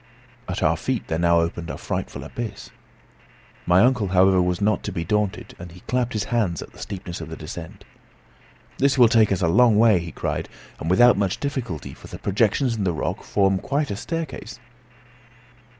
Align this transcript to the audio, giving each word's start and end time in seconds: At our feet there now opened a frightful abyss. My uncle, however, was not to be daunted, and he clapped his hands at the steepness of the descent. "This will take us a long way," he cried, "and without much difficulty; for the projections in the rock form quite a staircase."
At 0.49 0.63
our 0.63 0.77
feet 0.77 1.05
there 1.09 1.19
now 1.19 1.41
opened 1.41 1.69
a 1.69 1.77
frightful 1.77 2.23
abyss. 2.23 2.71
My 3.67 3.81
uncle, 3.81 4.07
however, 4.07 4.41
was 4.41 4.59
not 4.59 4.81
to 4.85 4.91
be 4.91 5.03
daunted, 5.05 5.53
and 5.59 5.71
he 5.73 5.81
clapped 5.81 6.13
his 6.13 6.23
hands 6.33 6.59
at 6.63 6.71
the 6.73 6.79
steepness 6.79 7.21
of 7.21 7.29
the 7.29 7.35
descent. 7.37 7.85
"This 8.79 8.97
will 8.97 9.07
take 9.09 9.31
us 9.31 9.43
a 9.43 9.47
long 9.47 9.77
way," 9.77 9.99
he 9.99 10.11
cried, 10.11 10.49
"and 10.79 10.89
without 10.89 11.17
much 11.19 11.39
difficulty; 11.39 11.93
for 11.93 12.07
the 12.07 12.17
projections 12.17 12.75
in 12.75 12.83
the 12.83 12.93
rock 12.93 13.23
form 13.23 13.59
quite 13.59 13.91
a 13.91 13.95
staircase." 13.95 14.59